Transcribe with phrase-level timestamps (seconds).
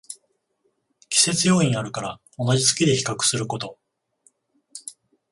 [1.09, 3.77] 季節要因あるから同じ月で比較すること